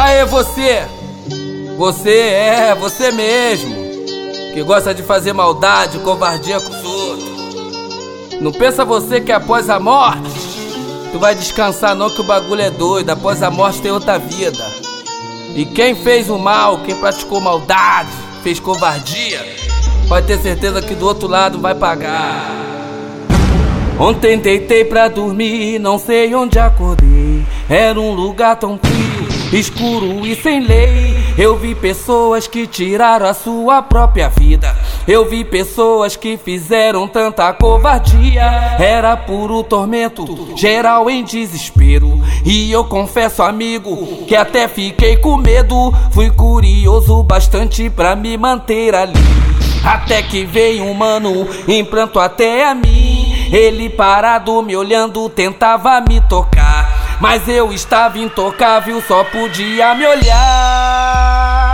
Aê, 0.00 0.24
você! 0.24 0.86
Você 1.76 2.10
é, 2.10 2.72
você 2.72 3.10
mesmo. 3.10 3.74
Que 4.54 4.62
gosta 4.62 4.94
de 4.94 5.02
fazer 5.02 5.32
maldade, 5.32 5.98
covardia 5.98 6.60
com 6.60 6.70
os 6.70 6.84
outros. 6.84 8.40
Não 8.40 8.52
pensa 8.52 8.84
você 8.84 9.20
que 9.20 9.32
após 9.32 9.68
a 9.68 9.80
morte 9.80 10.30
tu 11.10 11.18
vai 11.18 11.34
descansar 11.34 11.96
não 11.96 12.08
que 12.08 12.20
o 12.20 12.24
bagulho 12.24 12.62
é 12.62 12.70
doido. 12.70 13.10
Após 13.10 13.42
a 13.42 13.50
morte 13.50 13.82
tem 13.82 13.90
outra 13.90 14.20
vida. 14.20 14.64
E 15.56 15.64
quem 15.66 15.96
fez 15.96 16.30
o 16.30 16.38
mal, 16.38 16.78
quem 16.84 16.94
praticou 16.94 17.40
maldade, 17.40 18.12
fez 18.44 18.60
covardia, 18.60 19.44
pode 20.08 20.28
ter 20.28 20.38
certeza 20.38 20.80
que 20.80 20.94
do 20.94 21.06
outro 21.06 21.26
lado 21.26 21.58
vai 21.58 21.74
pagar. 21.74 22.54
Ontem 23.98 24.38
deitei 24.38 24.84
pra 24.84 25.08
dormir, 25.08 25.80
não 25.80 25.98
sei 25.98 26.32
onde 26.36 26.56
acordei. 26.56 27.44
Era 27.68 27.98
um 28.00 28.12
lugar 28.12 28.54
tão 28.54 28.78
frio, 28.78 29.37
escuro 29.52 30.26
e 30.26 30.34
sem 30.34 30.60
lei. 30.60 31.16
Eu 31.36 31.56
vi 31.56 31.74
pessoas 31.74 32.46
que 32.46 32.66
tiraram 32.66 33.26
a 33.26 33.34
sua 33.34 33.80
própria 33.80 34.28
vida. 34.28 34.74
Eu 35.06 35.28
vi 35.28 35.44
pessoas 35.44 36.16
que 36.16 36.36
fizeram 36.36 37.06
tanta 37.06 37.52
covardia. 37.52 38.42
Era 38.78 39.16
puro 39.16 39.62
tormento, 39.62 40.56
geral 40.56 41.08
em 41.08 41.22
desespero. 41.22 42.20
E 42.44 42.70
eu 42.70 42.84
confesso, 42.84 43.42
amigo, 43.42 44.24
que 44.26 44.34
até 44.34 44.66
fiquei 44.66 45.16
com 45.16 45.36
medo. 45.36 45.92
Fui 46.10 46.30
curioso 46.30 47.22
bastante 47.22 47.88
pra 47.88 48.16
me 48.16 48.36
manter 48.36 48.94
ali. 48.94 49.14
Até 49.84 50.22
que 50.22 50.44
veio 50.44 50.84
um 50.84 50.92
mano, 50.92 51.48
implanto 51.68 52.18
até 52.18 52.68
a 52.68 52.74
mim. 52.74 53.48
Ele 53.52 53.88
parado 53.88 54.60
me 54.62 54.76
olhando, 54.76 55.28
tentava 55.30 56.00
me 56.00 56.20
tocar. 56.22 56.77
Mas 57.20 57.48
eu 57.48 57.72
estava 57.72 58.18
intocável, 58.18 59.02
só 59.06 59.24
podia 59.24 59.94
me 59.94 60.06
olhar. 60.06 61.68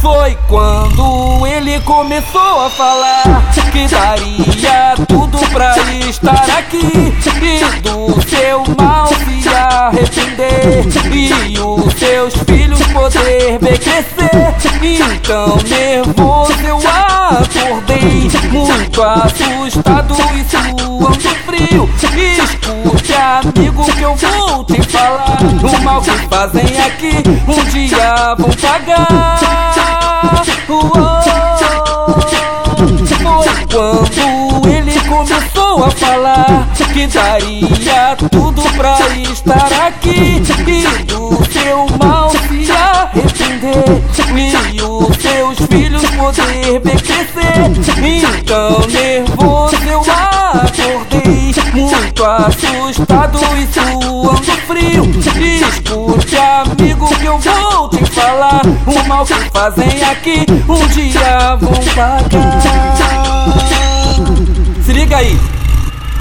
Foi 0.00 0.38
quando 0.46 1.46
ele 1.46 1.80
começou 1.80 2.66
a 2.66 2.70
falar 2.70 3.22
que 3.72 3.88
daria 3.88 4.94
tudo 5.08 5.38
pra 5.50 5.74
estar 6.08 6.58
aqui 6.58 6.78
e 6.78 7.80
do 7.80 8.20
seu 8.28 8.62
mal 8.76 9.06
se 9.06 9.48
arrepender 9.48 10.84
e 11.24 11.58
os 11.58 11.94
seus 11.94 12.34
filhos 12.34 12.80
poder 12.88 13.58
ver 13.58 13.78
crescer. 13.78 14.54
Então 14.82 15.56
nervoso 15.68 16.52
eu 16.66 16.78
acordei 16.86 18.30
muito 18.50 19.02
assustado 19.02 20.14
e 20.34 20.44
frio. 20.44 21.15
Escute, 21.76 23.12
amigo, 23.12 23.84
que 23.84 24.02
eu 24.02 24.14
vou 24.16 24.64
te 24.64 24.82
falar. 24.82 25.38
O 25.62 25.84
mal 25.84 26.00
que 26.00 26.10
fazem 26.28 26.80
aqui, 26.80 27.22
um 27.46 27.64
dia 27.70 28.34
vão 28.38 28.50
pagar. 28.50 29.38
Foi 30.66 30.86
quando 33.70 34.68
ele 34.68 34.98
começou 35.00 35.84
a 35.84 35.90
falar 35.90 36.66
que 36.96 37.06
daria 37.08 38.16
tudo 38.30 38.62
pra 38.74 38.98
estar 39.20 39.86
aqui 39.86 40.42
e 40.66 41.04
do 41.04 41.44
seu 41.52 41.86
mal 42.02 42.30
se 42.30 42.72
arrepender 42.72 44.02
e 44.72 44.82
os 44.82 45.16
seus 45.18 45.58
filhos 45.68 46.02
poder 46.12 46.80
ver 46.80 47.02
crescer. 47.02 47.68
Então 48.02 48.80
nervoso 48.88 49.76
eu 49.86 50.00
acordei, 50.00 50.95
assustado 52.26 53.38
e 53.56 53.72
suando 53.72 54.52
frio. 54.66 55.04
Escute, 55.06 56.36
amigo, 56.36 57.08
que 57.16 57.24
eu 57.24 57.38
vou 57.38 57.88
te 57.88 58.04
falar: 58.06 58.62
o 58.86 59.08
mal 59.08 59.24
que 59.24 59.34
fazem 59.50 60.02
aqui, 60.04 60.44
um 60.68 60.86
dia 60.88 61.56
vão 61.56 61.72
pagar. 61.94 62.22
Se 64.84 64.92
liga 64.92 65.16
aí. 65.18 65.38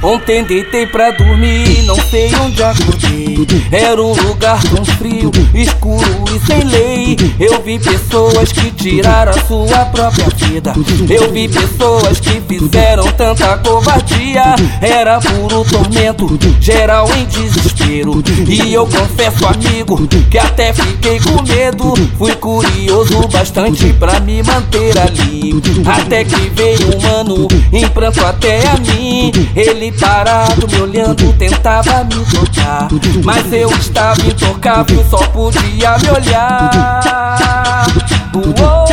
Ontem 0.03 0.43
deitei 0.43 0.85
pra 0.85 1.09
dormir, 1.11 1.83
não 1.83 1.95
sei 2.15 2.33
onde 2.35 2.63
acordei. 2.63 3.47
Era 3.69 4.01
um 4.01 4.13
lugar 4.13 4.61
tão 4.63 4.85
frio, 4.85 5.29
escuro 5.53 6.23
e 6.33 6.45
sem 6.45 6.63
lei. 6.63 7.17
Eu 7.37 7.61
vi 7.61 7.77
pessoas 7.77 8.53
que 8.53 8.71
tiraram 8.71 9.33
a 9.33 9.45
sua 9.45 9.85
própria 9.87 10.27
vida. 10.29 10.73
Eu 11.09 11.29
vi 11.33 11.49
pessoas 11.49 12.21
que 12.21 12.39
fizeram 12.47 13.03
tanta 13.11 13.57
covardia. 13.57 14.55
Era 14.81 15.19
puro 15.19 15.65
tormento, 15.65 16.39
geral 16.61 17.09
em 17.17 17.25
desespero. 17.25 18.23
E 18.47 18.73
eu 18.73 18.87
confesso, 18.87 19.45
amigo, 19.47 20.07
que 20.07 20.37
até 20.37 20.71
fiquei 20.71 21.19
com 21.19 21.43
medo. 21.43 21.93
Fui 22.17 22.33
curioso 22.35 23.27
bastante 23.27 23.91
pra 23.93 24.21
me 24.21 24.41
manter 24.41 24.97
ali. 24.97 25.61
Até 25.85 26.23
que 26.23 26.49
veio 26.55 26.95
um 26.95 27.01
mano, 27.01 27.47
em 27.73 27.85
pranto 27.89 28.25
até 28.25 28.65
a 28.69 28.77
mim. 28.77 29.33
Ele 29.53 29.91
parado 29.91 30.65
me 30.67 30.79
olhando, 30.79 31.33
tentava 31.33 32.04
me 32.05 32.25
tocar. 32.25 32.87
Mas 33.23 33.51
eu 33.51 33.69
estava 33.71 34.21
intocável, 34.21 35.05
só 35.09 35.17
podia 35.27 35.97
me 35.97 36.09
olhar. 36.09 37.85
Uou. 38.33 38.85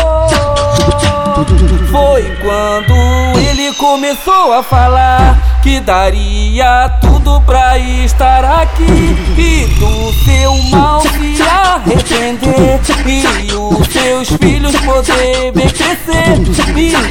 Foi 1.91 2.23
quando 2.37 2.95
ele 3.39 3.75
começou 3.75 4.53
a 4.53 4.63
falar 4.63 5.61
que 5.63 5.81
daria 5.81 6.89
tudo 7.01 7.41
pra 7.43 7.79
estar 7.79 8.45
aqui 8.45 9.17
e 9.37 9.67
do 9.79 10.13
seu 10.25 10.57
mal 10.71 11.01
se 11.01 11.43
arrepender 11.43 12.81
e 13.07 13.55
os 13.55 13.87
seus 13.89 14.29
filhos 14.39 14.75
poder 14.81 15.53
ver 15.53 15.73
crescer. 15.73 16.41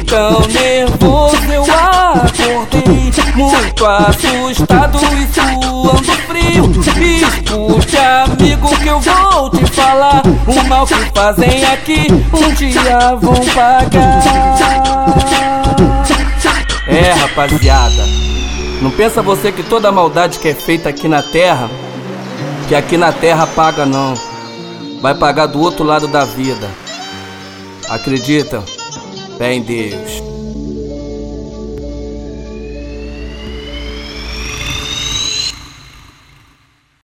Então 0.00 0.40
nervoso 0.48 1.36
eu 1.52 1.64
acordei, 1.64 3.01
muito 3.34 3.86
assustado 3.86 4.98
e 4.98 5.26
suando 5.32 6.12
frio. 6.26 6.70
Escute, 6.70 7.96
amigo, 7.96 8.76
que 8.78 8.86
eu 8.86 9.00
vou 9.00 9.50
te 9.50 9.66
falar: 9.66 10.22
o 10.46 10.68
mal 10.68 10.86
que 10.86 10.94
fazem 11.14 11.64
aqui, 11.64 12.06
um 12.32 12.54
dia 12.54 13.16
vão 13.20 13.34
pagar. 13.54 14.22
É, 16.86 17.12
rapaziada. 17.12 18.04
Não 18.82 18.90
pensa 18.90 19.22
você 19.22 19.52
que 19.52 19.62
toda 19.62 19.92
maldade 19.92 20.38
que 20.38 20.48
é 20.48 20.54
feita 20.54 20.88
aqui 20.88 21.08
na 21.08 21.22
terra, 21.22 21.70
que 22.68 22.74
aqui 22.74 22.96
na 22.96 23.12
terra 23.12 23.46
paga 23.46 23.86
não. 23.86 24.14
Vai 25.00 25.14
pagar 25.14 25.46
do 25.46 25.60
outro 25.60 25.84
lado 25.84 26.06
da 26.06 26.24
vida. 26.24 26.68
Acredita? 27.88 28.62
Fé 29.36 29.54
em 29.54 29.62
Deus. 29.62 30.31